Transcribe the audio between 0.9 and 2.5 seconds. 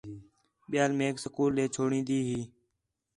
میک سکول ݙے چُھڑین٘دی ہی